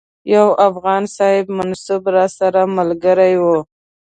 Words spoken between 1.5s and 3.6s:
منصب راسره ملګری وو.